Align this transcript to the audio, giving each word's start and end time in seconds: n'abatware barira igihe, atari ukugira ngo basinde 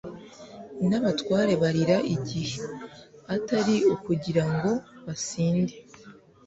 n'abatware 0.87 1.53
barira 1.61 1.97
igihe, 2.15 2.61
atari 3.35 3.75
ukugira 3.93 4.43
ngo 4.53 4.71
basinde 5.05 5.75